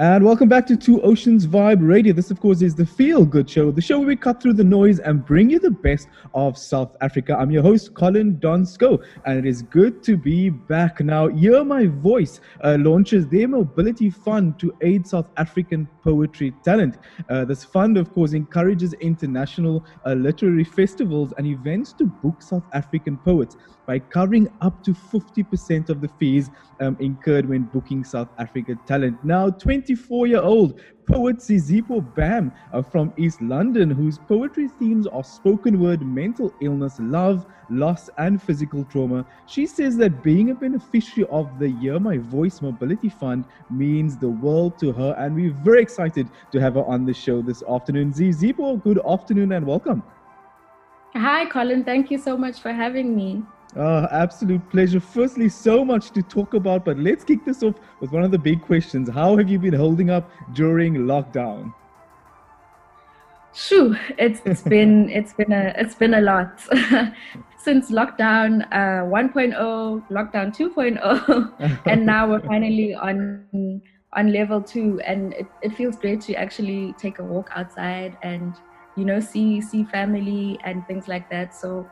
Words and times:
And 0.00 0.24
welcome 0.24 0.48
back 0.48 0.66
to 0.68 0.78
Two 0.78 1.02
Oceans 1.02 1.46
Vibe 1.46 1.86
Radio. 1.86 2.14
This, 2.14 2.30
of 2.30 2.40
course, 2.40 2.62
is 2.62 2.74
the 2.74 2.86
Feel 2.86 3.26
Good 3.26 3.50
Show, 3.50 3.70
the 3.70 3.82
show 3.82 3.98
where 3.98 4.08
we 4.08 4.16
cut 4.16 4.42
through 4.42 4.54
the 4.54 4.64
noise 4.64 4.98
and 4.98 5.22
bring 5.22 5.50
you 5.50 5.58
the 5.58 5.72
best 5.72 6.08
of 6.32 6.56
South 6.56 6.96
Africa. 7.02 7.36
I'm 7.38 7.50
your 7.50 7.62
host, 7.62 7.92
Colin 7.92 8.38
Don 8.38 8.64
Schouw, 8.64 9.04
and 9.26 9.38
it 9.38 9.44
is 9.44 9.60
good 9.60 10.02
to 10.04 10.16
be 10.16 10.48
back. 10.48 11.00
Now, 11.00 11.28
Hear 11.28 11.64
My 11.64 11.84
Voice 11.84 12.40
uh, 12.64 12.78
launches 12.80 13.28
their 13.28 13.46
mobility 13.46 14.08
fund 14.08 14.58
to 14.60 14.72
aid 14.80 15.06
South 15.06 15.28
African 15.36 15.86
poetry 16.02 16.54
talent. 16.64 16.96
Uh, 17.28 17.44
this 17.44 17.62
fund, 17.62 17.98
of 17.98 18.10
course, 18.14 18.32
encourages 18.32 18.94
international 19.02 19.84
uh, 20.06 20.14
literary 20.14 20.64
festivals 20.64 21.34
and 21.36 21.46
events 21.46 21.92
to 21.98 22.06
book 22.06 22.40
South 22.40 22.64
African 22.72 23.18
poets 23.18 23.54
by 23.86 23.98
covering 23.98 24.48
up 24.60 24.84
to 24.84 24.94
50% 24.94 25.88
of 25.88 26.00
the 26.00 26.06
fees 26.06 26.48
um, 26.78 26.96
incurred 27.00 27.48
when 27.48 27.64
booking 27.64 28.04
South 28.04 28.28
African 28.38 28.78
talent. 28.86 29.18
Now, 29.24 29.50
24 29.90 30.26
year 30.28 30.40
old 30.40 30.80
poet 31.06 31.38
Zizipho 31.38 32.00
Bam 32.14 32.52
uh, 32.72 32.80
from 32.80 33.12
East 33.16 33.42
London, 33.42 33.90
whose 33.90 34.18
poetry 34.18 34.68
themes 34.78 35.08
are 35.08 35.24
spoken 35.24 35.80
word, 35.80 36.06
mental 36.06 36.54
illness, 36.60 36.98
love, 37.00 37.44
loss, 37.70 38.08
and 38.18 38.40
physical 38.40 38.84
trauma. 38.84 39.26
She 39.46 39.66
says 39.66 39.96
that 39.96 40.22
being 40.22 40.50
a 40.50 40.54
beneficiary 40.54 41.28
of 41.32 41.58
the 41.58 41.68
Hear 41.68 41.98
My 41.98 42.18
Voice 42.18 42.62
Mobility 42.62 43.08
Fund 43.08 43.44
means 43.68 44.16
the 44.16 44.28
world 44.28 44.78
to 44.78 44.92
her, 44.92 45.16
and 45.18 45.34
we're 45.34 45.56
very 45.64 45.82
excited 45.82 46.28
to 46.52 46.60
have 46.60 46.74
her 46.74 46.84
on 46.84 47.04
the 47.04 47.14
show 47.14 47.42
this 47.42 47.64
afternoon. 47.68 48.12
Zizipho, 48.12 48.80
good 48.80 49.00
afternoon 49.04 49.50
and 49.52 49.66
welcome. 49.66 50.04
Hi, 51.14 51.46
Colin. 51.46 51.82
Thank 51.82 52.12
you 52.12 52.18
so 52.18 52.36
much 52.36 52.60
for 52.60 52.72
having 52.72 53.16
me. 53.16 53.42
Uh, 53.76 54.08
absolute 54.10 54.68
pleasure. 54.70 55.00
Firstly, 55.00 55.48
so 55.48 55.84
much 55.84 56.10
to 56.10 56.22
talk 56.22 56.54
about, 56.54 56.84
but 56.84 56.98
let's 56.98 57.22
kick 57.22 57.44
this 57.44 57.62
off 57.62 57.74
with 58.00 58.10
one 58.10 58.24
of 58.24 58.30
the 58.30 58.38
big 58.38 58.62
questions. 58.62 59.08
How 59.08 59.36
have 59.36 59.48
you 59.48 59.58
been 59.58 59.74
holding 59.74 60.10
up 60.10 60.28
during 60.54 60.94
lockdown? 60.94 61.72
Shoo, 63.52 63.96
it's 64.18 64.40
it's 64.44 64.62
been 64.62 65.08
it's 65.18 65.32
been 65.32 65.52
a 65.52 65.72
it's 65.76 65.94
been 65.94 66.14
a 66.14 66.20
lot 66.20 66.60
since 67.58 67.90
lockdown 67.90 68.66
uh, 68.72 69.04
1.0, 69.04 70.08
lockdown 70.08 70.56
2.0, 70.56 71.80
and 71.86 72.06
now 72.06 72.28
we're 72.28 72.40
finally 72.40 72.94
on 72.94 73.82
on 74.12 74.32
level 74.32 74.60
two, 74.60 75.00
and 75.04 75.32
it, 75.34 75.46
it 75.62 75.74
feels 75.76 75.96
great 75.96 76.20
to 76.22 76.34
actually 76.34 76.92
take 76.98 77.20
a 77.20 77.24
walk 77.24 77.50
outside 77.54 78.18
and 78.22 78.56
you 78.96 79.04
know 79.04 79.20
see 79.20 79.60
see 79.60 79.84
family 79.84 80.58
and 80.64 80.84
things 80.86 81.06
like 81.06 81.28
that. 81.30 81.54
So 81.54 81.88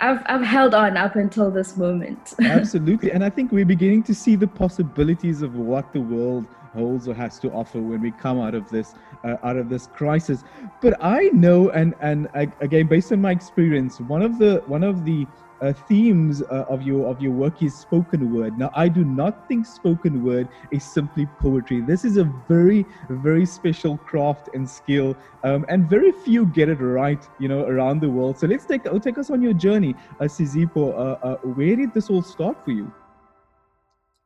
I've, 0.00 0.22
I've 0.26 0.42
held 0.42 0.74
on 0.74 0.96
up 0.96 1.16
until 1.16 1.50
this 1.50 1.76
moment. 1.76 2.34
Absolutely. 2.42 3.12
And 3.12 3.24
I 3.24 3.30
think 3.30 3.52
we're 3.52 3.64
beginning 3.64 4.02
to 4.04 4.14
see 4.14 4.36
the 4.36 4.46
possibilities 4.46 5.42
of 5.42 5.56
what 5.56 5.92
the 5.92 6.00
world 6.00 6.46
holds 6.74 7.06
or 7.08 7.14
has 7.14 7.38
to 7.38 7.50
offer 7.52 7.80
when 7.80 8.00
we 8.00 8.10
come 8.10 8.40
out 8.40 8.54
of 8.54 8.68
this 8.68 8.94
uh, 9.22 9.36
out 9.44 9.56
of 9.56 9.68
this 9.68 9.86
crisis. 9.86 10.42
But 10.82 10.96
I 11.00 11.30
know 11.32 11.70
and 11.70 11.94
and 12.00 12.28
again 12.60 12.86
based 12.86 13.12
on 13.12 13.20
my 13.20 13.30
experience, 13.30 14.00
one 14.00 14.22
of 14.22 14.38
the 14.38 14.62
one 14.66 14.82
of 14.82 15.04
the 15.04 15.26
uh, 15.60 15.72
themes 15.72 16.42
uh, 16.42 16.64
of 16.68 16.82
your 16.82 17.06
of 17.06 17.20
your 17.20 17.32
work 17.32 17.62
is 17.62 17.74
spoken 17.74 18.32
word. 18.34 18.58
Now, 18.58 18.70
I 18.74 18.88
do 18.88 19.04
not 19.04 19.48
think 19.48 19.66
spoken 19.66 20.24
word 20.24 20.48
is 20.70 20.84
simply 20.84 21.26
poetry. 21.40 21.80
This 21.80 22.04
is 22.04 22.16
a 22.16 22.24
very 22.48 22.84
very 23.08 23.46
special 23.46 23.98
craft 23.98 24.50
and 24.54 24.68
skill, 24.68 25.16
um, 25.42 25.64
and 25.68 25.88
very 25.88 26.12
few 26.12 26.46
get 26.46 26.68
it 26.68 26.80
right, 26.80 27.22
you 27.38 27.48
know, 27.48 27.64
around 27.66 28.00
the 28.00 28.10
world. 28.10 28.38
So 28.38 28.46
let's 28.46 28.66
take 28.66 28.84
take 29.02 29.18
us 29.18 29.30
on 29.30 29.42
your 29.42 29.54
journey, 29.54 29.94
uh, 30.20 30.24
Zizipho. 30.24 30.92
Uh, 30.92 31.26
uh, 31.26 31.36
where 31.54 31.76
did 31.76 31.94
this 31.94 32.10
all 32.10 32.22
start 32.22 32.64
for 32.64 32.72
you? 32.72 32.92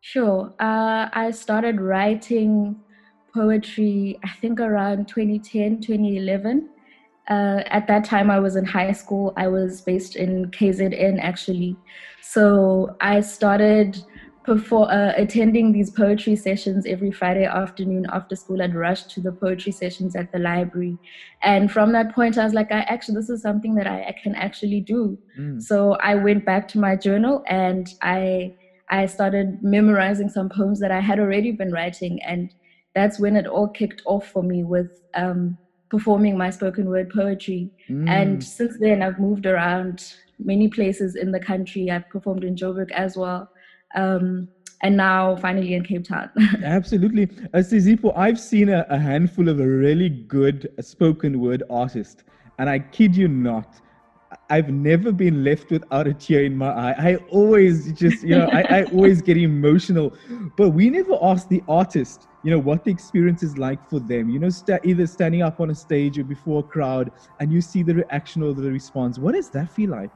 Sure. 0.01 0.53
Uh, 0.61 1.09
I 1.13 1.33
started 1.33 1.81
writing 1.81 2.77
poetry, 3.35 4.19
I 4.25 4.31
think 4.41 4.61
around 4.61 5.09
2010, 5.09 5.81
2011. 5.81 6.69
Uh, 7.29 7.63
at 7.67 7.87
that 7.87 8.05
time, 8.05 8.31
I 8.31 8.41
was 8.41 8.57
in 8.57 8.65
high 8.65 8.93
school. 8.93 9.35
I 9.37 9.49
was 9.49 9.83
based 9.83 10.17
in 10.17 10.51
KZN 10.51 11.19
actually. 11.21 11.77
So 12.23 12.97
I 13.01 13.21
started 13.21 14.03
uh, 14.49 15.13
attending 15.17 15.73
these 15.73 15.91
poetry 15.91 16.35
sessions 16.35 16.87
every 16.87 17.11
Friday 17.11 17.45
afternoon 17.45 18.07
after 18.11 18.35
school. 18.35 18.63
I'd 18.63 18.75
rush 18.75 19.03
to 19.05 19.21
the 19.21 19.33
poetry 19.33 19.73
sessions 19.73 20.17
at 20.17 20.33
the 20.33 20.39
library, 20.39 20.97
and 21.43 21.71
from 21.71 21.93
that 21.93 22.15
point, 22.15 22.39
I 22.39 22.45
was 22.45 22.55
like, 22.55 22.73
I 22.73 22.81
actually 22.81 23.17
this 23.17 23.29
is 23.29 23.43
something 23.43 23.75
that 23.75 23.87
I, 23.87 24.05
I 24.05 24.17
can 24.23 24.35
actually 24.35 24.81
do. 24.81 25.19
Mm. 25.39 25.63
So 25.63 25.93
I 26.01 26.15
went 26.15 26.47
back 26.47 26.67
to 26.69 26.79
my 26.79 26.97
journal 26.97 27.43
and 27.47 27.89
I 28.01 28.55
I 28.91 29.07
started 29.07 29.63
memorizing 29.63 30.31
some 30.31 30.49
poems 30.49 30.81
that 30.81 30.91
I 30.91 31.01
had 31.01 31.19
already 31.19 31.53
been 31.53 31.73
writing, 31.73 32.23
and 32.23 32.55
that's 32.95 33.21
when 33.21 33.37
it 33.37 33.47
all 33.47 33.69
kicked 33.69 34.03
off 34.07 34.29
for 34.29 34.43
me 34.43 34.65
with 34.65 34.91
um, 35.15 35.59
performing 35.91 36.37
my 36.37 36.51
spoken 36.51 36.89
word 36.89 37.11
poetry. 37.11 37.71
Mm. 37.89 38.09
And 38.09 38.45
since 38.45 38.79
then, 38.79 39.03
I've 39.03 39.19
moved 39.19 39.47
around 39.47 40.15
many 40.39 40.69
places 40.69 41.17
in 41.17 41.33
the 41.33 41.41
country. 41.41 41.91
I've 41.91 42.09
performed 42.09 42.45
in 42.45 42.55
Joburg 42.55 42.91
as 42.93 43.17
well. 43.17 43.51
Um, 43.95 44.49
and 44.83 44.97
now 44.97 45.35
finally 45.37 45.75
in 45.75 45.85
Cape 45.85 46.05
Town. 46.05 46.31
Absolutely. 46.63 47.25
Uh, 47.53 47.59
Zizipho, 47.59 48.17
I've 48.17 48.39
seen 48.39 48.69
a, 48.69 48.87
a 48.89 48.99
handful 48.99 49.49
of 49.49 49.59
a 49.61 49.67
really 49.67 50.09
good 50.09 50.73
spoken 50.81 51.41
word 51.41 51.63
artist. 51.69 52.23
and 52.59 52.69
I 52.69 52.79
kid 52.79 53.17
you 53.17 53.29
not, 53.29 53.81
I've 54.51 54.71
never 54.71 55.13
been 55.13 55.45
left 55.45 55.71
without 55.71 56.07
a 56.07 56.15
tear 56.15 56.45
in 56.45 56.57
my 56.57 56.71
eye. 56.71 56.95
I 56.99 57.17
always 57.29 57.93
just, 57.93 58.23
you 58.23 58.35
know, 58.35 58.49
I, 58.53 58.63
I 58.71 58.85
always 58.93 59.21
get 59.21 59.37
emotional. 59.37 60.17
But 60.57 60.71
we 60.71 60.89
never 60.89 61.17
ask 61.23 61.49
the 61.49 61.63
artist, 61.69 62.27
you 62.43 62.51
know, 62.51 62.59
what 62.59 62.85
the 62.85 62.91
experience 62.91 63.43
is 63.43 63.59
like 63.59 63.87
for 63.91 64.01
them. 64.01 64.31
You 64.31 64.39
know, 64.39 64.49
st- 64.49 64.81
either 64.85 65.07
standing 65.07 65.43
up 65.43 65.61
on 65.61 65.71
a 65.71 65.75
stage 65.75 66.19
or 66.19 66.25
before 66.25 66.61
a 66.61 66.63
crowd 66.63 67.11
and 67.39 67.53
you 67.53 67.61
see 67.61 67.83
the 67.83 67.95
reaction 67.97 68.43
or 68.43 68.55
the 68.55 68.73
response. 68.73 69.19
What 69.19 69.35
does 69.35 69.51
that 69.51 69.71
feel 69.71 69.91
like? 69.91 70.13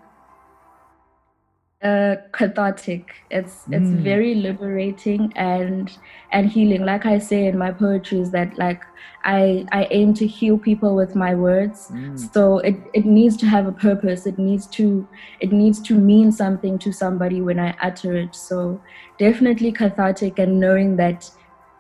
Uh, 1.83 2.17
cathartic. 2.31 3.13
It's 3.31 3.65
it's 3.71 3.91
mm. 3.91 4.03
very 4.03 4.35
liberating 4.35 5.33
and 5.37 5.91
and 6.31 6.49
healing. 6.49 6.85
Like 6.85 7.07
I 7.07 7.19
say 7.19 7.47
in 7.47 7.59
my 7.59 7.73
poetry, 7.73 8.21
is 8.21 8.31
that 8.31 8.57
like 8.57 8.83
I 9.25 9.67
I 9.73 9.89
aim 9.91 10.15
to 10.15 10.27
heal 10.27 10.59
people 10.59 10.95
with 10.95 11.15
my 11.15 11.35
words. 11.35 11.89
Mm. 11.89 12.33
So 12.33 12.59
it 12.59 12.77
it 12.95 13.05
needs 13.05 13.37
to 13.39 13.47
have 13.47 13.67
a 13.67 13.73
purpose. 13.73 14.27
It 14.27 14.39
needs 14.39 14.67
to 14.69 15.07
it 15.41 15.53
needs 15.53 15.81
to 15.83 15.95
mean 15.95 16.31
something 16.31 16.79
to 16.79 16.93
somebody 16.93 17.41
when 17.41 17.59
I 17.59 17.77
utter 17.83 18.17
it. 18.17 18.35
So 18.35 18.81
definitely 19.19 19.73
cathartic 19.73 20.39
and 20.39 20.61
knowing 20.61 20.97
that 20.97 21.31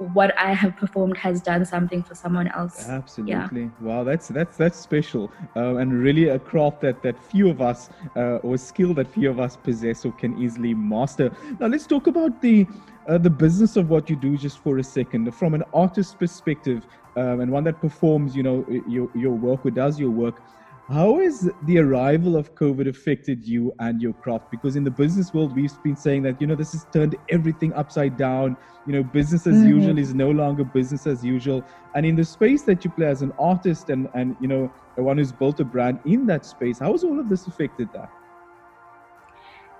what 0.08 0.34
I 0.38 0.52
have 0.52 0.76
performed 0.76 1.16
has 1.16 1.40
done 1.42 1.64
something 1.64 2.02
for 2.02 2.14
someone 2.14 2.48
else. 2.48 2.88
Absolutely. 2.88 3.62
Yeah. 3.62 3.68
Wow, 3.78 4.04
that's 4.04 4.28
that's 4.28 4.56
that's 4.56 4.78
special, 4.78 5.32
uh, 5.56 5.76
and 5.76 5.92
really 5.92 6.28
a 6.28 6.38
craft 6.38 6.80
that 6.82 7.02
that 7.02 7.18
few 7.18 7.48
of 7.48 7.60
us 7.60 7.88
uh, 8.16 8.36
or 8.36 8.56
skill 8.56 8.94
that 8.94 9.08
few 9.08 9.30
of 9.30 9.38
us 9.38 9.56
possess 9.56 10.04
or 10.04 10.12
can 10.12 10.34
easily 10.34 10.74
master. 10.74 11.30
Now 11.58 11.66
let's 11.66 11.86
talk 11.86 12.06
about 12.06 12.40
the 12.40 12.66
uh, 13.08 13.18
the 13.18 13.30
business 13.30 13.76
of 13.76 13.88
what 13.88 14.08
you 14.08 14.16
do 14.16 14.36
just 14.36 14.58
for 14.62 14.78
a 14.78 14.84
second, 14.84 15.34
from 15.34 15.54
an 15.54 15.62
artist 15.72 16.18
perspective, 16.18 16.86
um, 17.16 17.40
and 17.40 17.50
one 17.50 17.64
that 17.64 17.80
performs, 17.80 18.34
you 18.34 18.42
know, 18.42 18.64
your 18.68 19.08
your 19.14 19.32
work 19.32 19.64
or 19.64 19.70
does 19.70 19.98
your 19.98 20.10
work. 20.10 20.42
How 20.88 21.20
has 21.20 21.48
the 21.62 21.78
arrival 21.78 22.36
of 22.36 22.54
COVID 22.54 22.88
affected 22.88 23.46
you 23.46 23.72
and 23.78 24.02
your 24.02 24.12
craft? 24.14 24.50
Because 24.50 24.74
in 24.74 24.84
the 24.84 24.90
business 24.90 25.32
world, 25.32 25.54
we've 25.54 25.72
been 25.82 25.96
saying 25.96 26.22
that, 26.24 26.40
you 26.40 26.46
know, 26.46 26.56
this 26.56 26.72
has 26.72 26.86
turned 26.92 27.16
everything 27.30 27.72
upside 27.74 28.16
down. 28.16 28.56
You 28.86 28.94
know, 28.94 29.02
business 29.04 29.46
as 29.46 29.54
mm-hmm. 29.54 29.68
usual 29.68 29.98
is 29.98 30.12
no 30.12 30.30
longer 30.30 30.64
business 30.64 31.06
as 31.06 31.24
usual. 31.24 31.64
And 31.94 32.04
in 32.04 32.16
the 32.16 32.24
space 32.24 32.62
that 32.62 32.84
you 32.84 32.90
play 32.90 33.06
as 33.06 33.22
an 33.22 33.32
artist 33.38 33.90
and, 33.90 34.08
and 34.14 34.36
you 34.40 34.48
know, 34.48 34.72
the 34.96 35.02
one 35.02 35.18
who's 35.18 35.32
built 35.32 35.60
a 35.60 35.64
brand 35.64 36.00
in 36.04 36.26
that 36.26 36.44
space, 36.44 36.80
how 36.80 36.90
has 36.92 37.04
all 37.04 37.18
of 37.20 37.28
this 37.28 37.46
affected 37.46 37.88
that? 37.94 38.10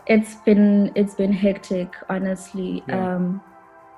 It's 0.06 0.36
been 0.36 0.92
it's 0.94 1.14
been 1.14 1.32
hectic, 1.32 1.94
honestly. 2.08 2.82
Yeah. 2.88 3.16
Um, 3.16 3.42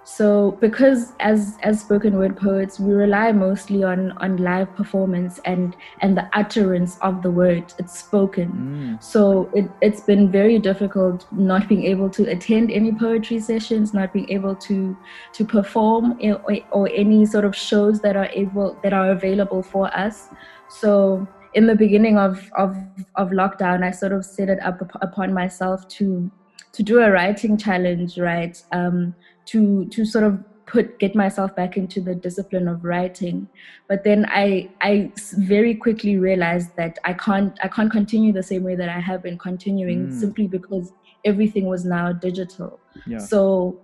so 0.04 0.52
because 0.60 1.12
as 1.20 1.56
as 1.62 1.80
spoken 1.80 2.18
word 2.18 2.36
poets 2.36 2.78
we 2.78 2.92
rely 2.92 3.32
mostly 3.32 3.82
on 3.82 4.12
on 4.18 4.36
live 4.36 4.72
performance 4.76 5.40
and 5.46 5.74
and 6.00 6.16
the 6.16 6.28
utterance 6.34 6.98
of 7.00 7.22
the 7.22 7.30
word 7.30 7.72
it's 7.78 7.98
spoken. 7.98 8.50
Mm. 8.52 9.02
so 9.02 9.50
it, 9.54 9.70
it's 9.80 10.02
been 10.02 10.30
very 10.30 10.58
difficult 10.58 11.26
not 11.32 11.68
being 11.68 11.84
able 11.84 12.10
to 12.10 12.30
attend 12.30 12.70
any 12.70 12.92
poetry 12.92 13.40
sessions 13.40 13.94
not 13.94 14.12
being 14.12 14.28
able 14.28 14.54
to 14.54 14.96
to 15.32 15.44
perform 15.44 16.18
or, 16.22 16.58
or 16.70 16.90
any 16.92 17.24
sort 17.24 17.46
of 17.46 17.56
shows 17.56 18.00
that 18.00 18.14
are 18.14 18.28
able 18.34 18.78
that 18.82 18.92
are 18.92 19.10
available 19.10 19.62
for 19.62 19.86
us. 19.96 20.28
So 20.68 21.26
in 21.54 21.66
the 21.66 21.74
beginning 21.74 22.18
of 22.18 22.50
of 22.56 22.76
of 23.14 23.30
lockdown 23.30 23.84
i 23.84 23.90
sort 23.90 24.12
of 24.12 24.24
set 24.24 24.48
it 24.48 24.60
up 24.62 24.82
upon 25.00 25.32
myself 25.32 25.86
to 25.88 26.30
to 26.72 26.82
do 26.82 27.00
a 27.00 27.10
writing 27.10 27.56
challenge 27.56 28.18
right? 28.18 28.62
Um 28.72 29.14
to 29.46 29.86
to 29.86 30.04
sort 30.04 30.24
of 30.24 30.42
put 30.66 30.98
get 30.98 31.14
myself 31.14 31.54
back 31.54 31.76
into 31.76 32.00
the 32.00 32.14
discipline 32.14 32.68
of 32.68 32.84
writing 32.84 33.46
but 33.88 34.02
then 34.04 34.24
i 34.28 34.68
i 34.80 35.12
very 35.36 35.74
quickly 35.74 36.16
realized 36.16 36.74
that 36.76 36.98
i 37.04 37.12
can't 37.12 37.58
i 37.62 37.68
can't 37.68 37.92
continue 37.92 38.32
the 38.32 38.42
same 38.42 38.62
way 38.62 38.74
that 38.74 38.88
i 38.88 38.98
have 38.98 39.22
been 39.22 39.36
continuing 39.36 40.06
mm. 40.06 40.20
simply 40.20 40.46
because 40.46 40.92
everything 41.24 41.66
was 41.66 41.84
now 41.84 42.12
digital 42.12 42.80
yeah. 43.06 43.18
so 43.18 43.78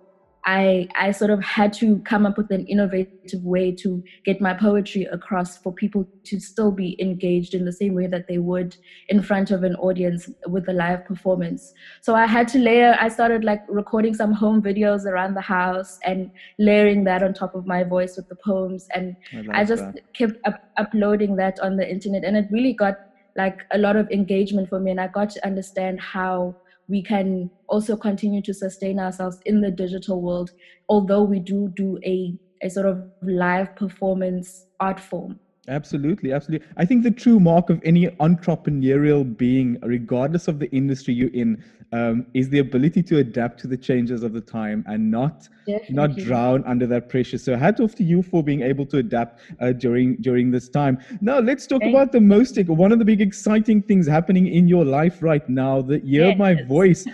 I 0.45 0.89
I 0.95 1.11
sort 1.11 1.31
of 1.31 1.43
had 1.43 1.73
to 1.75 1.99
come 2.01 2.25
up 2.25 2.39
with 2.39 2.51
an 2.51 2.67
innovative 2.67 3.45
way 3.45 3.73
to 3.73 4.03
get 4.25 4.41
my 4.41 4.55
poetry 4.55 5.05
across 5.05 5.59
for 5.59 5.73
people 5.73 6.07
to 6.25 6.41
still 6.41 6.73
be 6.73 7.01
engaged 7.01 7.55
in 7.55 7.65
the 7.65 7.73
same 7.73 7.95
way 7.95 8.07
that 8.07 8.27
they 8.27 8.39
would 8.39 8.77
in 9.09 9.23
front 9.23 9.51
of 9.51 9.63
an 9.65 9.77
audience 9.77 10.31
with 10.47 10.69
a 10.69 10.73
live 10.73 11.05
performance. 11.05 11.75
So 12.01 12.15
I 12.15 12.27
had 12.27 12.49
to 12.49 12.59
layer. 12.59 12.97
I 13.01 13.09
started 13.09 13.45
like 13.45 13.63
recording 13.69 14.15
some 14.15 14.33
home 14.33 14.63
videos 14.63 15.05
around 15.05 15.35
the 15.35 15.41
house 15.43 15.99
and 16.05 16.31
layering 16.59 17.05
that 17.05 17.23
on 17.23 17.35
top 17.35 17.55
of 17.55 17.67
my 17.67 17.85
voice 17.85 18.17
with 18.17 18.29
the 18.29 18.37
poems, 18.37 18.89
and 18.95 19.17
I, 19.53 19.61
I 19.61 19.65
just 19.65 19.85
that. 19.85 20.13
kept 20.15 20.39
up, 20.47 20.71
uploading 20.79 21.37
that 21.37 21.61
on 21.61 21.77
the 21.77 21.89
internet, 21.89 22.25
and 22.25 22.37
it 22.37 22.47
really 22.51 22.73
got 22.73 22.97
like 23.37 23.61
a 23.73 23.79
lot 23.79 23.97
of 23.97 24.11
engagement 24.11 24.69
for 24.69 24.81
me, 24.81 24.91
and 24.91 25.01
I 25.01 25.09
got 25.09 25.31
to 25.31 25.47
understand 25.47 26.01
how 26.01 26.57
we 26.91 27.03
can 27.03 27.49
also 27.69 27.97
continue 27.97 28.43
to 28.43 28.53
sustain 28.53 28.99
ourselves 28.99 29.39
in 29.47 29.61
the 29.61 29.71
digital 29.71 30.21
world, 30.21 30.51
although 30.89 31.23
we 31.23 31.39
do 31.39 31.73
do 31.77 31.99
a, 32.05 32.35
a 32.63 32.69
sort 32.69 32.87
of 32.87 33.09
live 33.23 33.75
performance 33.77 34.67
art 34.81 34.99
form. 34.99 35.39
Absolutely, 35.69 36.33
absolutely. 36.33 36.67
I 36.77 36.85
think 36.85 37.03
the 37.03 37.11
true 37.11 37.39
mark 37.39 37.71
of 37.71 37.81
any 37.85 38.09
entrepreneurial 38.19 39.37
being, 39.37 39.77
regardless 39.83 40.49
of 40.49 40.59
the 40.59 40.71
industry 40.75 41.15
you're 41.15 41.29
in, 41.31 41.63
um, 41.93 42.27
is 42.35 42.49
the 42.49 42.61
ability 42.61 43.03
to 43.05 43.19
adapt 43.19 43.61
to 43.61 43.67
the 43.67 43.77
changes 43.77 44.23
of 44.23 44.33
the 44.33 44.41
time 44.41 44.83
and 44.87 45.11
not 45.11 45.49
Definitely. 45.67 45.95
not 45.95 46.17
drown 46.17 46.65
under 46.65 46.87
that 46.87 47.09
pressure. 47.09 47.37
So 47.37 47.57
hats 47.57 47.81
off 47.81 47.95
to 47.97 48.05
you 48.05 48.23
for 48.23 48.43
being 48.43 48.63
able 48.63 48.87
to 48.87 48.99
adapt 48.99 49.41
uh, 49.61 49.73
during 49.73 50.17
during 50.21 50.51
this 50.51 50.69
time. 50.69 50.99
Now 51.21 51.41
let's 51.41 51.67
talk 51.67 51.83
about 51.85 52.13
the 52.13 52.21
most 52.21 52.59
one 52.67 52.91
of 52.91 52.99
the 52.99 53.05
big 53.05 53.21
exciting 53.21 53.83
things 53.83 54.07
happening 54.07 54.47
in 54.47 54.67
your 54.67 54.85
life 54.85 55.21
right 55.21 55.47
now. 55.49 55.83
The 55.83 55.99
Hear 56.01 56.29
yes. 56.29 56.39
My 56.39 56.55
Voice 56.55 57.05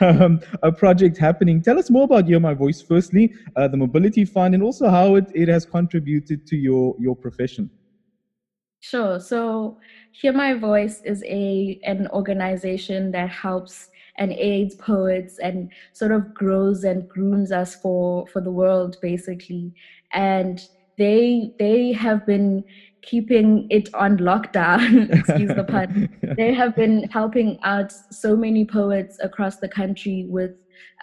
um, 0.00 0.40
a 0.62 0.72
project 0.72 1.18
happening. 1.18 1.62
Tell 1.62 1.78
us 1.78 1.88
more 1.90 2.04
about 2.04 2.26
Hear 2.26 2.40
My 2.40 2.54
Voice. 2.54 2.82
Firstly, 2.82 3.30
uh, 3.54 3.68
the 3.68 3.76
Mobility 3.76 4.24
Fund, 4.24 4.54
and 4.54 4.62
also 4.62 4.88
how 4.90 5.14
it, 5.14 5.26
it 5.34 5.48
has 5.48 5.64
contributed 5.64 6.44
to 6.46 6.56
your 6.56 6.96
your 6.98 7.14
profession. 7.14 7.70
Sure. 8.82 9.20
So, 9.20 9.78
Hear 10.10 10.32
My 10.32 10.54
Voice 10.54 11.02
is 11.04 11.22
a 11.24 11.78
an 11.84 12.08
organization 12.08 13.12
that 13.12 13.30
helps 13.30 13.88
and 14.18 14.32
aids 14.32 14.74
poets 14.74 15.38
and 15.38 15.70
sort 15.92 16.10
of 16.10 16.34
grows 16.34 16.82
and 16.84 17.08
grooms 17.08 17.52
us 17.52 17.76
for 17.76 18.26
for 18.26 18.40
the 18.40 18.50
world, 18.50 18.96
basically. 19.00 19.72
And 20.12 20.60
they 20.98 21.52
they 21.60 21.92
have 21.92 22.26
been 22.26 22.64
keeping 23.02 23.68
it 23.70 23.88
on 23.94 24.18
lockdown. 24.18 25.08
excuse 25.14 25.54
the 25.54 25.64
pun. 25.64 26.08
They 26.36 26.52
have 26.52 26.74
been 26.74 27.04
helping 27.04 27.58
out 27.62 27.92
so 28.10 28.36
many 28.36 28.64
poets 28.64 29.16
across 29.22 29.58
the 29.58 29.68
country 29.68 30.26
with 30.28 30.52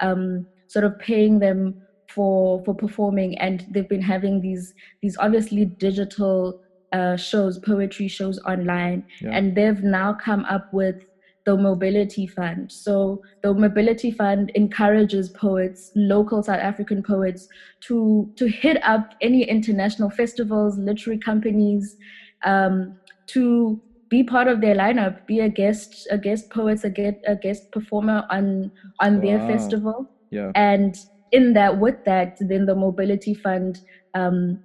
um, 0.01 0.47
sort 0.67 0.83
of 0.85 0.99
paying 0.99 1.39
them 1.39 1.75
for 2.09 2.61
for 2.65 2.75
performing, 2.75 3.37
and 3.37 3.65
they've 3.71 3.87
been 3.87 4.01
having 4.01 4.41
these 4.41 4.73
these 5.01 5.17
obviously 5.17 5.65
digital 5.65 6.59
uh, 6.91 7.15
shows, 7.15 7.59
poetry 7.59 8.07
shows 8.07 8.39
online, 8.39 9.03
yeah. 9.21 9.31
and 9.31 9.55
they've 9.55 9.83
now 9.83 10.13
come 10.13 10.45
up 10.45 10.73
with 10.73 11.05
the 11.45 11.55
Mobility 11.55 12.27
Fund. 12.27 12.71
So 12.71 13.21
the 13.41 13.53
Mobility 13.53 14.11
Fund 14.11 14.51
encourages 14.55 15.29
poets, 15.29 15.91
local 15.95 16.43
South 16.43 16.59
African 16.59 17.01
poets, 17.01 17.47
to 17.81 18.31
to 18.35 18.47
hit 18.47 18.77
up 18.83 19.13
any 19.21 19.43
international 19.43 20.09
festivals, 20.09 20.77
literary 20.77 21.19
companies, 21.19 21.97
um, 22.43 22.97
to 23.27 23.81
be 24.09 24.23
part 24.23 24.47
of 24.47 24.59
their 24.59 24.75
lineup, 24.75 25.25
be 25.27 25.39
a 25.39 25.49
guest, 25.49 26.07
a 26.11 26.17
guest 26.17 26.49
poet, 26.49 26.83
a 26.83 26.89
guest, 26.89 27.17
a 27.27 27.35
guest 27.35 27.71
performer 27.71 28.25
on 28.29 28.71
on 28.99 29.15
wow. 29.15 29.21
their 29.21 29.39
festival. 29.47 30.09
Yeah. 30.31 30.51
And 30.55 30.95
in 31.31 31.53
that, 31.53 31.79
with 31.79 32.03
that, 32.05 32.37
then 32.39 32.65
the 32.65 32.75
Mobility 32.75 33.33
Fund 33.33 33.81
um, 34.13 34.59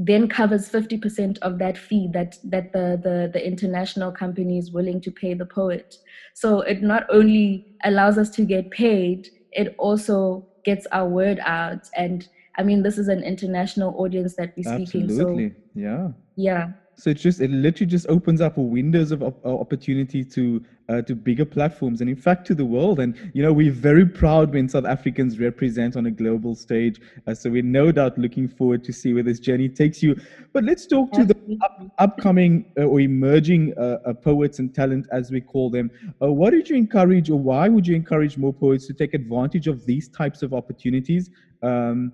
then 0.00 0.28
covers 0.28 0.70
50% 0.70 1.38
of 1.42 1.58
that 1.58 1.76
fee 1.76 2.08
that 2.12 2.36
that 2.44 2.72
the, 2.72 3.00
the 3.02 3.30
the 3.32 3.44
international 3.44 4.12
company 4.12 4.56
is 4.56 4.70
willing 4.70 5.00
to 5.00 5.10
pay 5.10 5.34
the 5.34 5.44
poet. 5.44 5.96
So 6.34 6.60
it 6.60 6.82
not 6.82 7.04
only 7.10 7.66
allows 7.84 8.16
us 8.16 8.30
to 8.30 8.44
get 8.44 8.70
paid 8.70 9.28
it 9.52 9.74
also 9.78 10.46
gets 10.64 10.86
our 10.92 11.08
word 11.08 11.40
out. 11.44 11.88
And 11.96 12.26
i 12.56 12.62
mean 12.62 12.82
this 12.82 12.98
is 12.98 13.08
an 13.08 13.22
international 13.22 13.94
audience 13.98 14.34
that 14.36 14.52
we're 14.56 14.74
speaking 14.74 15.04
Absolutely. 15.04 15.50
so 15.50 15.56
yeah. 15.74 16.08
Yeah 16.36 16.72
so 16.98 17.10
it 17.10 17.14
just 17.14 17.40
it 17.40 17.50
literally 17.50 17.88
just 17.88 18.06
opens 18.08 18.40
up 18.40 18.56
windows 18.56 19.12
of 19.12 19.22
opportunity 19.44 20.24
to 20.24 20.60
uh, 20.88 21.00
to 21.02 21.14
bigger 21.14 21.44
platforms 21.44 22.00
and 22.00 22.10
in 22.10 22.16
fact 22.16 22.44
to 22.48 22.54
the 22.56 22.64
world. 22.64 22.98
And 22.98 23.14
you 23.34 23.42
know 23.42 23.52
we're 23.52 23.70
very 23.70 24.04
proud 24.04 24.52
when 24.52 24.68
South 24.68 24.84
Africans 24.84 25.38
represent 25.38 25.96
on 25.96 26.06
a 26.06 26.10
global 26.10 26.56
stage. 26.56 27.00
Uh, 27.26 27.34
so 27.34 27.50
we're 27.50 27.62
no 27.62 27.92
doubt 27.92 28.18
looking 28.18 28.48
forward 28.48 28.82
to 28.82 28.92
see 28.92 29.14
where 29.14 29.22
this 29.22 29.38
journey 29.38 29.68
takes 29.68 30.02
you. 30.02 30.16
But 30.52 30.64
let's 30.64 30.86
talk 30.86 31.12
to 31.12 31.24
the 31.24 31.36
up, 31.62 31.80
upcoming 31.98 32.72
uh, 32.76 32.82
or 32.82 33.00
emerging 33.00 33.74
uh, 33.78 33.98
uh, 34.04 34.12
poets 34.14 34.58
and 34.58 34.74
talent 34.74 35.06
as 35.12 35.30
we 35.30 35.40
call 35.40 35.70
them. 35.70 35.92
Uh, 36.20 36.32
what 36.32 36.50
did 36.50 36.68
you 36.68 36.74
encourage 36.74 37.30
or 37.30 37.38
why 37.38 37.68
would 37.68 37.86
you 37.86 37.94
encourage 37.94 38.36
more 38.36 38.52
poets 38.52 38.88
to 38.88 38.92
take 38.92 39.14
advantage 39.14 39.68
of 39.68 39.86
these 39.86 40.08
types 40.08 40.42
of 40.42 40.52
opportunities? 40.52 41.30
Um, 41.62 42.12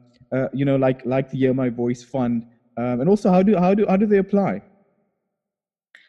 you 0.53 0.65
know, 0.65 0.77
like 0.77 1.01
like 1.07 1.31
the 1.31 1.39
Hear 1.39 1.55
My 1.55 1.71
Voice 1.71 2.03
Fund. 2.03 2.45
Um, 2.77 3.01
and 3.01 3.09
also, 3.09 3.31
how 3.31 3.43
do 3.43 3.57
how 3.57 3.73
do 3.73 3.87
how 3.89 3.97
do 3.97 4.05
they 4.05 4.19
apply? 4.19 4.61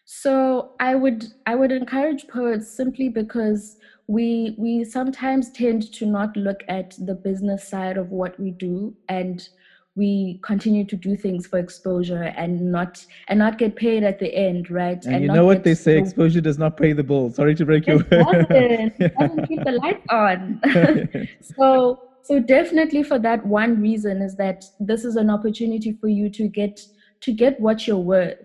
So 0.05 0.71
I 0.79 0.93
would 0.95 1.25
I 1.47 1.55
would 1.55 1.71
encourage 1.71 2.27
poets 2.27 2.69
simply 2.69 3.09
because 3.09 3.77
we 4.07 4.55
we 4.57 4.83
sometimes 4.83 5.51
tend 5.51 5.91
to 5.93 6.05
not 6.05 6.37
look 6.37 6.63
at 6.67 6.95
the 6.99 7.15
business 7.15 7.67
side 7.67 7.97
of 7.97 8.11
what 8.11 8.39
we 8.39 8.51
do 8.51 8.95
and 9.09 9.47
we 9.95 10.41
continue 10.43 10.85
to 10.85 10.95
do 10.95 11.15
things 11.15 11.47
for 11.47 11.57
exposure 11.57 12.33
and 12.37 12.71
not 12.71 13.03
and 13.29 13.39
not 13.39 13.57
get 13.57 13.75
paid 13.75 14.03
at 14.03 14.19
the 14.19 14.33
end, 14.35 14.69
right? 14.69 15.03
And, 15.05 15.15
and 15.15 15.23
you 15.23 15.31
know 15.31 15.45
what 15.45 15.63
they 15.63 15.73
say: 15.73 15.97
exposure 15.97 16.41
does 16.41 16.59
not 16.59 16.77
pay 16.77 16.93
the 16.93 17.03
bill. 17.03 17.31
Sorry 17.31 17.55
to 17.55 17.65
break 17.65 17.87
you. 17.87 17.99
It 17.99 18.09
doesn't. 18.09 18.51
it 18.51 19.17
doesn't 19.17 19.47
keep 19.47 19.63
the 19.63 19.71
lights 19.71 20.05
on. 20.09 20.61
so 21.57 21.99
so 22.21 22.39
definitely 22.39 23.01
for 23.03 23.17
that 23.19 23.45
one 23.45 23.81
reason 23.81 24.21
is 24.21 24.35
that 24.35 24.65
this 24.79 25.05
is 25.05 25.15
an 25.15 25.29
opportunity 25.29 25.93
for 25.93 26.09
you 26.09 26.29
to 26.29 26.47
get 26.47 26.79
to 27.21 27.31
get 27.31 27.59
what 27.59 27.87
you're 27.87 27.97
worth, 27.97 28.37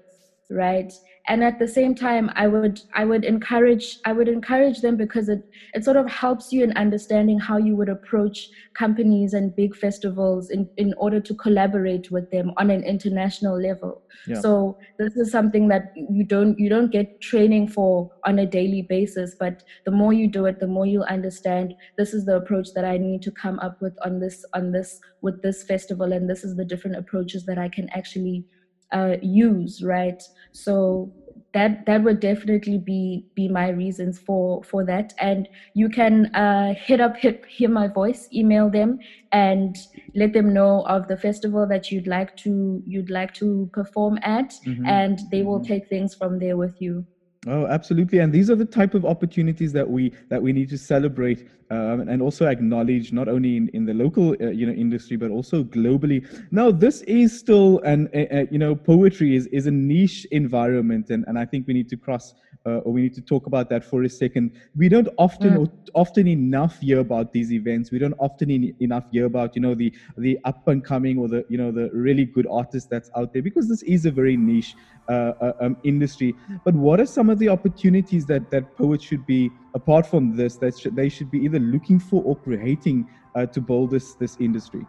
right? 0.50 0.92
And 1.28 1.44
at 1.44 1.58
the 1.58 1.68
same 1.68 1.94
time 1.94 2.30
i 2.34 2.46
would 2.46 2.80
i 2.94 3.04
would 3.04 3.24
encourage 3.24 3.98
i 4.04 4.12
would 4.12 4.28
encourage 4.28 4.80
them 4.80 4.96
because 4.96 5.28
it 5.28 5.44
it 5.74 5.84
sort 5.84 5.96
of 5.96 6.08
helps 6.08 6.52
you 6.52 6.64
in 6.64 6.72
understanding 6.76 7.38
how 7.38 7.56
you 7.56 7.76
would 7.76 7.88
approach 7.88 8.48
companies 8.74 9.34
and 9.34 9.54
big 9.54 9.76
festivals 9.76 10.50
in 10.50 10.68
in 10.76 10.94
order 10.96 11.20
to 11.20 11.34
collaborate 11.34 12.10
with 12.10 12.30
them 12.30 12.52
on 12.56 12.70
an 12.70 12.82
international 12.82 13.60
level 13.60 14.02
yeah. 14.26 14.40
so 14.40 14.78
this 14.98 15.16
is 15.16 15.30
something 15.30 15.68
that 15.68 15.92
you 15.96 16.24
don't 16.24 16.58
you 16.58 16.68
don't 16.68 16.90
get 16.90 17.20
training 17.20 17.68
for 17.68 18.10
on 18.24 18.38
a 18.38 18.46
daily 18.46 18.82
basis 18.82 19.34
but 19.38 19.62
the 19.84 19.90
more 19.90 20.12
you 20.12 20.26
do 20.26 20.46
it 20.46 20.58
the 20.60 20.66
more 20.66 20.86
you 20.86 21.02
understand 21.04 21.74
this 21.98 22.14
is 22.14 22.24
the 22.24 22.36
approach 22.36 22.72
that 22.74 22.84
i 22.84 22.96
need 22.96 23.20
to 23.20 23.30
come 23.30 23.58
up 23.58 23.80
with 23.80 23.96
on 24.04 24.20
this 24.20 24.44
on 24.54 24.72
this 24.72 25.00
with 25.20 25.42
this 25.42 25.62
festival 25.64 26.12
and 26.12 26.28
this 26.30 26.44
is 26.44 26.56
the 26.56 26.64
different 26.64 26.96
approaches 26.96 27.44
that 27.44 27.58
i 27.58 27.68
can 27.68 27.88
actually 27.90 28.44
uh, 28.92 29.16
use, 29.22 29.82
right? 29.82 30.22
So 30.52 31.12
that 31.52 31.84
that 31.86 32.02
would 32.04 32.20
definitely 32.20 32.78
be 32.78 33.26
be 33.34 33.48
my 33.48 33.70
reasons 33.70 34.18
for 34.18 34.62
for 34.62 34.84
that 34.84 35.12
and 35.18 35.48
you 35.74 35.88
can 35.88 36.26
uh, 36.34 36.74
hit 36.74 37.00
up 37.00 37.16
hit, 37.16 37.44
hear 37.46 37.68
my 37.68 37.88
voice 37.88 38.28
email 38.32 38.70
them 38.70 38.98
and 39.32 39.76
let 40.14 40.32
them 40.32 40.52
know 40.52 40.82
of 40.86 41.08
the 41.08 41.16
festival 41.16 41.66
that 41.66 41.90
you'd 41.90 42.06
like 42.06 42.36
to 42.36 42.80
you'd 42.86 43.10
like 43.10 43.34
to 43.34 43.68
perform 43.72 44.16
at 44.22 44.54
mm-hmm. 44.64 44.86
and 44.86 45.20
they 45.32 45.42
will 45.42 45.58
mm-hmm. 45.58 45.72
take 45.72 45.88
things 45.88 46.14
from 46.14 46.38
there 46.38 46.56
with 46.56 46.80
you 46.80 47.04
Oh, 47.46 47.66
absolutely, 47.66 48.18
and 48.18 48.30
these 48.30 48.50
are 48.50 48.54
the 48.54 48.66
type 48.66 48.92
of 48.92 49.06
opportunities 49.06 49.72
that 49.72 49.88
we 49.88 50.12
that 50.28 50.42
we 50.42 50.52
need 50.52 50.68
to 50.68 50.76
celebrate 50.76 51.48
um, 51.70 52.08
and 52.08 52.20
also 52.20 52.46
acknowledge, 52.46 53.12
not 53.12 53.28
only 53.28 53.56
in, 53.56 53.68
in 53.68 53.86
the 53.86 53.94
local 53.94 54.30
uh, 54.40 54.50
you 54.50 54.66
know 54.66 54.72
industry 54.72 55.16
but 55.16 55.30
also 55.30 55.62
globally. 55.62 56.26
Now, 56.50 56.70
this 56.70 57.02
is 57.02 57.38
still 57.38 57.78
an 57.80 58.08
uh, 58.14 58.46
you 58.50 58.58
know 58.58 58.74
poetry 58.74 59.36
is 59.36 59.46
is 59.48 59.66
a 59.66 59.70
niche 59.70 60.26
environment, 60.30 61.10
and 61.10 61.24
and 61.28 61.38
I 61.38 61.44
think 61.44 61.66
we 61.66 61.74
need 61.74 61.88
to 61.90 61.96
cross 61.96 62.34
uh, 62.66 62.78
or 62.78 62.92
we 62.92 63.02
need 63.02 63.14
to 63.14 63.22
talk 63.22 63.46
about 63.46 63.68
that 63.70 63.84
for 63.84 64.02
a 64.02 64.08
second. 64.08 64.52
We 64.76 64.88
don't 64.88 65.08
often 65.18 65.66
mm. 65.66 65.70
often 65.94 66.26
enough 66.26 66.78
hear 66.80 66.98
about 67.00 67.32
these 67.32 67.52
events. 67.52 67.90
We 67.90 67.98
don't 67.98 68.14
often 68.18 68.50
in, 68.50 68.74
enough 68.80 69.04
hear 69.10 69.26
about 69.26 69.54
you 69.54 69.62
know 69.62 69.74
the 69.74 69.92
the 70.18 70.38
up 70.44 70.66
and 70.68 70.84
coming 70.84 71.18
or 71.18 71.28
the 71.28 71.44
you 71.48 71.56
know 71.56 71.72
the 71.72 71.90
really 71.92 72.26
good 72.26 72.46
artist 72.50 72.88
that's 72.90 73.10
out 73.16 73.32
there 73.32 73.42
because 73.42 73.68
this 73.68 73.82
is 73.82 74.06
a 74.06 74.10
very 74.10 74.36
niche 74.36 74.74
uh, 75.08 75.32
uh, 75.40 75.52
um, 75.60 75.76
industry. 75.84 76.34
But 76.64 76.74
what 76.74 77.00
are 77.00 77.06
some 77.06 77.30
of 77.30 77.38
the 77.38 77.48
opportunities 77.48 78.26
that 78.26 78.50
that 78.50 78.76
poets 78.76 79.04
should 79.04 79.24
be 79.26 79.50
apart 79.74 80.06
from 80.06 80.36
this 80.36 80.56
that 80.56 80.78
sh- 80.78 80.88
they 80.92 81.08
should 81.08 81.30
be 81.30 81.38
either 81.38 81.58
looking 81.58 81.98
for 81.98 82.22
or 82.24 82.36
creating 82.36 83.08
uh, 83.34 83.46
to 83.46 83.60
build 83.60 83.90
this 83.90 84.14
this 84.14 84.36
industry? 84.40 84.86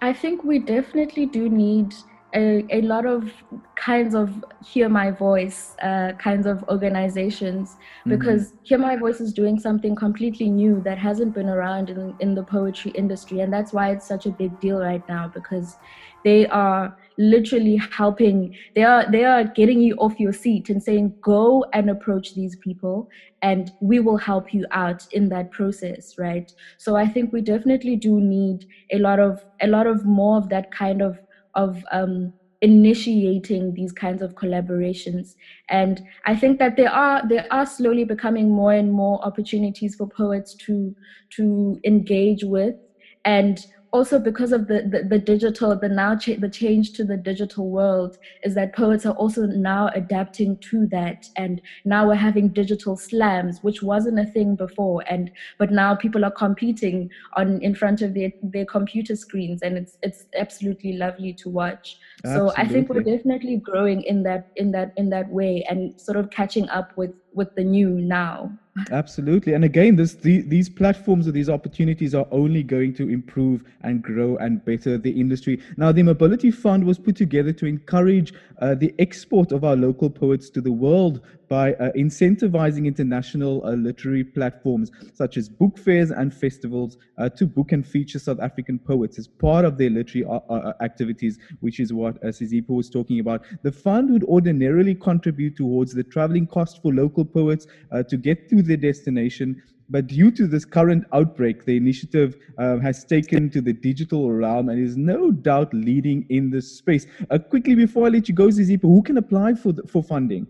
I 0.00 0.12
think 0.12 0.42
we 0.42 0.58
definitely 0.58 1.26
do 1.26 1.48
need 1.48 1.94
a, 2.34 2.64
a 2.70 2.80
lot 2.82 3.06
of 3.06 3.30
kinds 3.74 4.14
of 4.14 4.44
hear 4.64 4.88
my 4.88 5.10
voice 5.10 5.76
uh, 5.82 6.12
kinds 6.18 6.46
of 6.46 6.64
organizations 6.68 7.70
mm-hmm. 7.70 8.10
because 8.10 8.48
mm-hmm. 8.48 8.64
hear 8.64 8.78
my 8.78 8.96
voice 8.96 9.20
is 9.20 9.32
doing 9.32 9.58
something 9.58 9.94
completely 9.94 10.50
new 10.50 10.80
that 10.80 10.98
hasn't 10.98 11.34
been 11.34 11.48
around 11.48 11.90
in, 11.90 12.14
in 12.20 12.34
the 12.34 12.42
poetry 12.42 12.90
industry 12.92 13.40
and 13.40 13.52
that's 13.52 13.72
why 13.72 13.90
it's 13.90 14.06
such 14.06 14.26
a 14.26 14.30
big 14.30 14.58
deal 14.60 14.80
right 14.80 15.06
now 15.08 15.28
because 15.28 15.76
they 16.24 16.46
are 16.48 16.96
literally 17.18 17.76
helping 17.76 18.54
they 18.74 18.82
are 18.82 19.10
they 19.10 19.24
are 19.24 19.44
getting 19.44 19.80
you 19.80 19.94
off 19.96 20.18
your 20.18 20.32
seat 20.32 20.68
and 20.70 20.82
saying 20.82 21.14
go 21.20 21.64
and 21.72 21.90
approach 21.90 22.34
these 22.34 22.56
people 22.56 23.08
and 23.42 23.72
we 23.80 23.98
will 23.98 24.16
help 24.16 24.54
you 24.54 24.64
out 24.70 25.06
in 25.12 25.28
that 25.28 25.50
process 25.50 26.16
right? 26.18 26.52
So 26.78 26.96
i 26.96 27.06
think 27.06 27.32
we 27.32 27.40
definitely 27.42 27.96
do 27.96 28.20
need 28.20 28.66
a 28.90 28.98
lot 28.98 29.18
of 29.18 29.44
a 29.60 29.66
lot 29.66 29.86
of 29.86 30.04
more 30.04 30.38
of 30.38 30.48
that 30.50 30.70
kind 30.70 31.02
of 31.02 31.18
of 31.54 31.84
um 31.92 32.32
initiating 32.60 33.74
these 33.74 33.90
kinds 33.90 34.22
of 34.22 34.34
collaborations. 34.36 35.34
And 35.68 36.00
i 36.24 36.34
think 36.36 36.58
that 36.58 36.76
there 36.76 36.90
are 36.90 37.26
there 37.28 37.46
are 37.50 37.66
slowly 37.66 38.04
becoming 38.04 38.50
more 38.50 38.72
and 38.72 38.92
more 38.92 39.24
opportunities 39.24 39.94
for 39.96 40.06
poets 40.08 40.54
to 40.66 40.94
to 41.30 41.80
engage 41.84 42.44
with. 42.44 42.76
And 43.24 43.64
also 43.92 44.18
because 44.18 44.52
of 44.52 44.68
the, 44.68 44.82
the, 44.82 45.02
the 45.08 45.18
digital 45.18 45.76
the 45.76 45.88
now 45.88 46.16
cha- 46.16 46.38
the 46.38 46.48
change 46.48 46.92
to 46.94 47.04
the 47.04 47.16
digital 47.16 47.68
world 47.68 48.18
is 48.42 48.54
that 48.54 48.74
poets 48.74 49.04
are 49.04 49.14
also 49.14 49.46
now 49.46 49.88
adapting 49.94 50.56
to 50.58 50.86
that. 50.86 51.28
And 51.36 51.60
now 51.84 52.08
we're 52.08 52.14
having 52.14 52.48
digital 52.48 52.96
slams 52.96 53.62
which 53.62 53.82
wasn't 53.82 54.18
a 54.18 54.24
thing 54.24 54.56
before. 54.56 55.04
And 55.08 55.30
but 55.58 55.70
now 55.70 55.94
people 55.94 56.24
are 56.24 56.30
competing 56.30 57.10
on 57.36 57.60
in 57.60 57.74
front 57.74 58.00
of 58.00 58.14
their, 58.14 58.32
their 58.42 58.64
computer 58.64 59.14
screens. 59.14 59.60
And 59.62 59.76
it's 59.76 59.98
it's 60.02 60.24
absolutely 60.36 60.94
lovely 60.94 61.34
to 61.34 61.50
watch. 61.50 61.98
Absolutely. 62.24 62.50
so 62.50 62.54
i 62.56 62.66
think 62.66 62.88
we're 62.88 63.00
definitely 63.02 63.56
growing 63.56 64.02
in 64.02 64.22
that 64.22 64.52
in 64.56 64.70
that 64.70 64.92
in 64.96 65.10
that 65.10 65.28
way 65.28 65.64
and 65.68 66.00
sort 66.00 66.16
of 66.16 66.30
catching 66.30 66.68
up 66.68 66.96
with 66.96 67.10
with 67.34 67.54
the 67.54 67.64
new 67.64 67.90
now 67.90 68.50
Absolutely. 68.90 69.52
And 69.52 69.64
again, 69.64 69.96
this 69.96 70.14
the, 70.14 70.40
these 70.40 70.70
platforms 70.70 71.28
or 71.28 71.32
these 71.32 71.50
opportunities 71.50 72.14
are 72.14 72.26
only 72.30 72.62
going 72.62 72.94
to 72.94 73.10
improve 73.10 73.64
and 73.82 74.02
grow 74.02 74.36
and 74.38 74.64
better 74.64 74.96
the 74.96 75.10
industry. 75.10 75.60
Now, 75.76 75.92
the 75.92 76.02
Mobility 76.02 76.50
Fund 76.50 76.84
was 76.84 76.98
put 76.98 77.14
together 77.14 77.52
to 77.52 77.66
encourage 77.66 78.32
uh, 78.60 78.74
the 78.74 78.94
export 78.98 79.52
of 79.52 79.62
our 79.62 79.76
local 79.76 80.08
poets 80.08 80.48
to 80.50 80.62
the 80.62 80.72
world 80.72 81.20
by 81.52 81.74
uh, 81.74 81.92
incentivizing 81.92 82.86
international 82.86 83.62
uh, 83.66 83.72
literary 83.72 84.24
platforms 84.24 84.90
such 85.12 85.36
as 85.36 85.50
book 85.50 85.76
fairs 85.76 86.10
and 86.10 86.32
festivals 86.32 86.96
uh, 87.18 87.28
to 87.28 87.46
book 87.46 87.72
and 87.72 87.86
feature 87.86 88.18
South 88.18 88.40
African 88.40 88.78
poets 88.78 89.18
as 89.18 89.28
part 89.28 89.66
of 89.66 89.76
their 89.76 89.90
literary 89.90 90.24
uh, 90.26 90.40
uh, 90.48 90.72
activities, 90.80 91.38
which 91.60 91.78
is 91.78 91.92
what 91.92 92.16
uh, 92.16 92.28
Zizipho 92.28 92.70
was 92.70 92.88
talking 92.88 93.20
about. 93.20 93.42
The 93.64 93.70
fund 93.70 94.10
would 94.12 94.24
ordinarily 94.24 94.94
contribute 94.94 95.54
towards 95.54 95.92
the 95.92 96.04
traveling 96.04 96.46
cost 96.46 96.80
for 96.80 96.90
local 96.94 97.26
poets 97.26 97.66
to 98.08 98.16
get 98.16 98.48
to 98.48 98.62
their 98.62 98.78
destination 98.78 99.62
but 99.90 100.06
due 100.06 100.30
to 100.30 100.46
this 100.46 100.64
current 100.64 101.04
outbreak, 101.12 101.66
the 101.66 101.76
initiative 101.76 102.38
uh, 102.56 102.78
has 102.78 103.04
taken 103.04 103.50
to 103.50 103.60
the 103.60 103.74
digital 103.74 104.32
realm 104.32 104.70
and 104.70 104.80
is 104.80 104.96
no 104.96 105.30
doubt 105.30 105.74
leading 105.74 106.24
in 106.30 106.48
this 106.50 106.78
space. 106.78 107.04
Uh, 107.30 107.38
quickly, 107.38 107.74
before 107.74 108.06
I 108.06 108.08
let 108.08 108.26
you 108.26 108.34
go, 108.34 108.46
Zizipho, 108.46 108.84
who 108.84 109.02
can 109.02 109.18
apply 109.18 109.52
for, 109.52 109.72
the, 109.72 109.82
for 109.82 110.02
funding? 110.02 110.46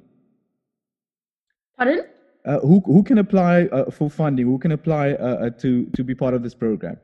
Pardon? 1.83 2.05
Uh, 2.45 2.61
who, 2.61 2.81
who 2.87 3.03
can 3.03 3.19
apply 3.19 3.62
uh, 3.65 3.91
for 3.91 4.09
funding? 4.09 4.47
Who 4.47 4.57
can 4.57 4.71
apply 4.71 5.15
uh, 5.15 5.47
uh, 5.47 5.51
to, 5.59 5.87
to 5.87 6.05
be 6.05 6.15
part 6.15 6.33
of 6.33 6.45
this 6.45 6.55
program? 6.55 6.97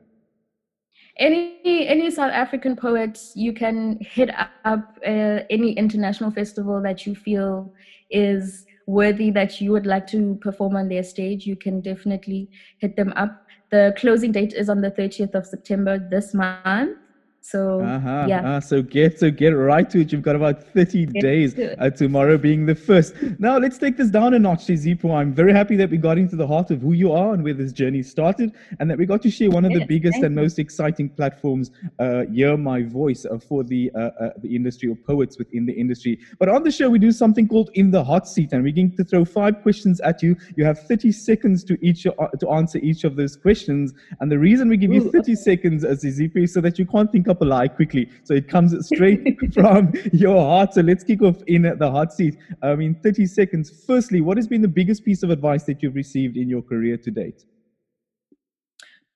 Any 1.17 1.85
any 1.85 2.09
South 2.11 2.31
African 2.31 2.77
poets, 2.77 3.33
you 3.35 3.51
can 3.51 3.99
hit 3.99 4.29
up 4.63 4.97
uh, 5.05 5.39
any 5.49 5.73
international 5.73 6.31
festival 6.31 6.81
that 6.81 7.05
you 7.05 7.13
feel 7.13 7.73
is 8.09 8.65
worthy 8.87 9.29
that 9.31 9.59
you 9.59 9.73
would 9.73 9.85
like 9.85 10.07
to 10.07 10.39
perform 10.39 10.77
on 10.77 10.87
their 10.87 11.03
stage. 11.03 11.45
You 11.45 11.57
can 11.57 11.81
definitely 11.81 12.49
hit 12.77 12.95
them 12.95 13.11
up. 13.17 13.45
The 13.69 13.93
closing 13.97 14.31
date 14.31 14.53
is 14.53 14.69
on 14.69 14.79
the 14.79 14.91
30th 14.91 15.35
of 15.35 15.45
September 15.45 15.99
this 15.99 16.33
month. 16.33 16.97
So 17.41 17.81
uh-huh, 17.81 18.25
yeah. 18.27 18.57
Uh, 18.57 18.59
so 18.59 18.81
get 18.81 19.19
so 19.19 19.31
get 19.31 19.49
right 19.49 19.89
to 19.89 20.01
it. 20.01 20.11
You've 20.11 20.21
got 20.21 20.35
about 20.35 20.61
30 20.61 21.05
get 21.05 21.21
days 21.21 21.53
to 21.53 21.81
uh, 21.81 21.89
tomorrow 21.89 22.37
being 22.37 22.65
the 22.65 22.75
first. 22.75 23.15
Now 23.39 23.57
let's 23.57 23.77
take 23.77 23.97
this 23.97 24.09
down 24.09 24.33
a 24.33 24.39
notch, 24.39 24.67
Zipo. 24.67 25.15
I'm 25.15 25.33
very 25.33 25.53
happy 25.53 25.75
that 25.77 25.89
we 25.89 25.97
got 25.97 26.17
into 26.17 26.35
the 26.35 26.45
heart 26.45 26.69
of 26.69 26.81
who 26.81 26.93
you 26.93 27.11
are 27.13 27.33
and 27.33 27.43
where 27.43 27.53
this 27.53 27.71
journey 27.71 28.03
started, 28.03 28.53
and 28.79 28.89
that 28.91 28.97
we 28.97 29.05
got 29.05 29.21
to 29.21 29.31
share 29.31 29.49
one 29.49 29.63
of 29.63 29.73
the 29.73 29.85
biggest 29.85 30.17
and 30.17 30.35
you. 30.35 30.41
most 30.41 30.59
exciting 30.59 31.09
platforms, 31.09 31.71
uh, 31.99 32.25
Hear 32.25 32.57
My 32.57 32.83
Voice, 32.83 33.25
uh, 33.25 33.39
for 33.39 33.63
the 33.63 33.89
uh, 33.95 34.09
uh, 34.19 34.29
the 34.39 34.53
industry 34.53 34.89
or 34.89 34.95
poets 34.95 35.37
within 35.37 35.65
the 35.65 35.73
industry. 35.73 36.19
But 36.39 36.49
on 36.49 36.63
the 36.63 36.71
show, 36.71 36.89
we 36.89 36.99
do 36.99 37.11
something 37.11 37.47
called 37.47 37.69
In 37.75 37.89
the 37.89 38.03
Hot 38.03 38.27
Seat, 38.27 38.51
and 38.51 38.63
we're 38.63 38.73
going 38.73 38.95
to 38.97 39.03
throw 39.03 39.23
five 39.23 39.61
questions 39.61 40.01
at 40.01 40.21
you. 40.21 40.35
You 40.57 40.65
have 40.65 40.79
30 40.79 41.13
seconds 41.13 41.63
to 41.65 41.77
each 41.81 42.05
uh, 42.05 42.11
to 42.39 42.49
answer 42.49 42.79
each 42.79 43.05
of 43.05 43.15
those 43.15 43.37
questions. 43.37 43.93
And 44.19 44.29
the 44.29 44.39
reason 44.39 44.67
we 44.67 44.77
give 44.77 44.91
Ooh, 44.91 44.95
you 44.95 45.11
30 45.11 45.19
okay. 45.19 45.35
seconds, 45.35 45.85
as 45.85 46.03
Zipo, 46.03 46.43
is 46.43 46.53
so 46.53 46.61
that 46.61 46.77
you 46.77 46.85
can't 46.85 47.11
think 47.11 47.27
up 47.29 47.41
a 47.41 47.45
lie 47.45 47.67
quickly. 47.67 48.09
So 48.23 48.33
it 48.33 48.47
comes 48.47 48.75
straight 48.87 49.37
from 49.53 49.91
your 50.11 50.41
heart. 50.41 50.73
So 50.73 50.81
let's 50.81 51.03
kick 51.03 51.21
off 51.21 51.37
in 51.47 51.61
the 51.61 51.91
hot 51.91 52.11
seat. 52.11 52.35
I 52.61 52.75
mean, 52.75 52.95
30 53.03 53.25
seconds. 53.25 53.83
Firstly, 53.87 54.21
what 54.21 54.37
has 54.37 54.47
been 54.47 54.61
the 54.61 54.67
biggest 54.67 55.03
piece 55.03 55.23
of 55.23 55.29
advice 55.29 55.63
that 55.65 55.81
you've 55.81 55.95
received 55.95 56.37
in 56.37 56.49
your 56.49 56.61
career 56.61 56.97
to 56.97 57.11
date? 57.11 57.45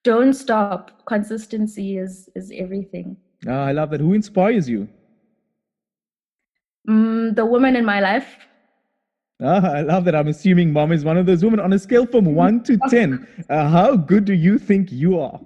Don't 0.04 0.34
stop. 0.34 0.92
Consistency 1.06 1.98
is 1.98 2.30
is 2.36 2.52
everything. 2.56 3.18
Ah, 3.48 3.66
I 3.66 3.72
love 3.72 3.90
that. 3.92 4.02
Who 4.02 4.14
inspires 4.14 4.68
you? 4.68 4.90
Mm, 6.90 7.36
the 7.36 7.46
woman 7.46 7.76
in 7.76 7.86
my 7.86 8.00
life. 8.02 8.38
Ah, 9.42 9.72
I 9.72 9.82
love 9.82 10.06
that. 10.06 10.16
I'm 10.16 10.28
assuming 10.28 10.72
mom 10.72 10.92
is 10.92 11.04
one 11.06 11.18
of 11.18 11.26
those 11.26 11.44
women. 11.44 11.60
On 11.60 11.72
a 11.74 11.80
scale 11.80 12.06
from 12.06 12.26
one 12.36 12.62
to 12.64 12.78
10, 12.90 13.26
uh, 13.50 13.70
how 13.70 13.96
good 13.96 14.26
do 14.26 14.34
you 14.34 14.58
think 14.58 14.92
you 14.92 15.20
are? 15.20 15.40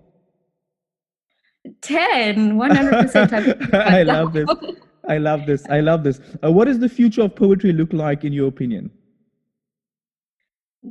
10 1.82 2.58
100% 2.58 3.74
i 3.74 4.04
love 4.04 4.34
this. 4.34 4.50
i 5.08 5.18
love 5.18 5.46
this. 5.46 5.66
I 5.70 5.80
love 5.80 6.04
this. 6.04 6.20
Uh, 6.44 6.52
what 6.52 6.66
does 6.66 6.80
the 6.80 6.90
future 6.90 7.22
of 7.24 7.36
poetry 7.36 7.72
look 7.72 7.94
like 7.94 8.24
in 8.24 8.34
your 8.34 8.48
opinion? 8.48 8.92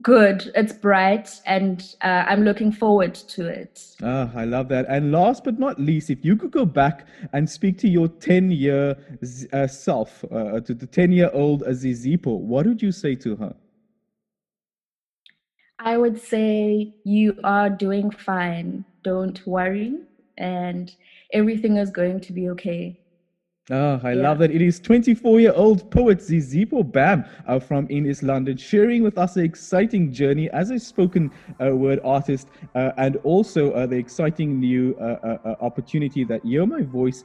Good. 0.03 0.53
It's 0.55 0.73
bright 0.73 1.41
and 1.47 1.95
uh, 2.03 2.25
i'm 2.27 2.43
looking 2.43 2.73
forward 2.73 3.15
to 3.15 3.47
it. 3.47 3.97
Ah, 4.03 4.31
i 4.35 4.45
love 4.45 4.69
that. 4.69 4.87
And 4.89 5.13
last 5.13 5.45
but 5.45 5.59
not 5.59 5.79
least 5.79 6.11
if 6.11 6.25
you 6.25 6.37
could 6.37 6.51
go 6.51 6.65
back 6.65 7.07
and 7.33 7.49
speak 7.49 7.79
to 7.79 7.89
your 7.89 8.09
10 8.09 8.51
year 8.51 8.97
uh, 9.53 9.67
self 9.67 10.25
uh, 10.31 10.61
to 10.61 10.75
the 10.75 10.87
10 10.87 11.13
year 11.13 11.31
old 11.33 11.63
azizipo 11.63 12.39
what 12.39 12.67
would 12.67 12.83
you 12.83 12.93
say 12.93 13.15
to 13.17 13.37
her? 13.37 13.55
I 15.79 15.99
would 15.99 16.21
say 16.21 16.95
you 17.05 17.39
are 17.45 17.69
doing 17.69 18.11
fine. 18.11 18.85
Don't 19.03 19.47
worry 19.47 19.99
and 20.39 20.95
everything 21.33 21.77
is 21.77 21.91
going 21.91 22.21
to 22.21 22.33
be 22.33 22.49
okay. 22.51 22.97
Oh, 23.69 24.01
I 24.05 24.13
yeah. 24.13 24.23
love 24.23 24.39
that. 24.39 24.53
It 24.53 24.63
is 24.63 24.79
24 24.79 25.41
year 25.41 25.53
old 25.53 25.91
poet 25.91 26.19
Zizipho 26.19 26.89
Bam 26.93 27.25
uh, 27.49 27.59
from 27.59 27.89
in 27.89 28.07
East 28.07 28.23
London 28.23 28.57
sharing 28.57 29.03
with 29.03 29.19
us 29.19 29.35
an 29.35 29.45
exciting 29.45 30.13
journey 30.13 30.49
as 30.51 30.71
a 30.71 30.79
spoken 30.79 31.33
uh, 31.61 31.75
word 31.75 31.99
artist 32.05 32.47
uh, 32.77 32.93
and 32.97 33.17
also 33.25 33.73
uh, 33.73 33.85
the 33.85 33.97
exciting 33.97 34.61
new 34.61 34.95
uh, 35.01 35.39
uh, 35.45 35.57
opportunity 35.61 36.23
that 36.23 36.45
Hear 36.45 36.65
My 36.65 36.83
Voice 36.83 37.25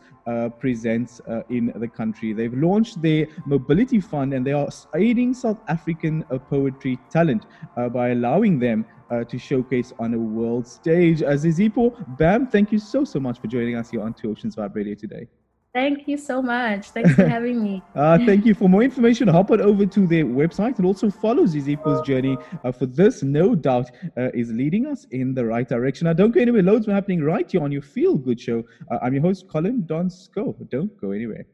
presents 0.60 1.22
in 1.50 1.72
the 1.76 1.88
country. 1.88 2.34
They've 2.34 2.54
launched 2.54 3.02
their 3.04 3.28
mobility 3.46 4.00
fund 4.00 4.34
and 4.34 4.46
they 4.46 4.54
are 4.54 4.70
aiding 4.96 5.36
South 5.36 5.60
African 5.68 6.24
poetry 6.50 6.98
talent 7.12 7.46
by 7.92 8.10
allowing 8.10 8.58
them 8.58 8.86
uh, 9.12 9.24
to 9.26 9.38
showcase 9.38 9.94
on 10.00 10.14
a 10.14 10.18
world 10.18 10.68
stage. 10.68 11.22
As 11.22 11.44
Zizipho, 11.46 11.94
Bam, 12.18 12.48
thank 12.48 12.72
you 12.72 12.80
so, 12.80 13.04
so 13.04 13.20
much 13.20 13.40
for 13.40 13.48
joining 13.48 13.76
us 13.76 13.92
here 13.92 14.02
on 14.02 14.14
Two 14.14 14.32
Oceans 14.32 14.56
Vibe 14.56 14.76
Radio 14.76 14.96
today. 14.96 15.28
Thank 15.74 16.06
you 16.06 16.18
so 16.18 16.42
much. 16.42 16.90
Thanks 16.90 17.14
for 17.14 17.26
having 17.26 17.64
me. 17.64 17.82
uh, 17.96 18.18
thank 18.26 18.46
you. 18.46 18.54
For 18.54 18.68
more 18.68 18.84
information, 18.84 19.30
hop 19.30 19.52
on 19.52 19.62
over 19.62 19.86
to 19.86 20.06
their 20.06 20.26
website 20.26 20.78
and 20.78 20.86
also 20.86 21.10
follow 21.10 21.44
Zizipho's 21.44 22.06
journey. 22.06 22.38
Uh, 22.66 22.74
for 22.74 22.86
this, 22.86 23.24
no 23.24 23.56
doubt, 23.56 23.90
uh, 24.18 24.32
is 24.34 24.52
leading 24.52 24.86
us 24.86 25.06
in 25.12 25.34
the 25.34 25.46
right 25.46 25.68
direction. 25.68 26.06
Now, 26.06 26.14
don't 26.14 26.32
go 26.32 26.42
anywhere. 26.42 26.62
Loads 26.62 26.90
are 26.90 26.94
happening 26.94 27.24
right 27.24 27.50
here 27.50 27.64
on 27.64 27.72
your 27.72 27.82
Feel 27.82 28.16
Good 28.16 28.40
show. 28.40 28.64
Uh, 28.92 29.00
I'm 29.02 29.14
your 29.14 29.24
host, 29.24 29.48
Colin 29.48 29.86
Don 29.86 30.10
Schouw. 30.10 30.70
Don't 30.70 30.96
go 31.00 31.12
anywhere. 31.12 31.46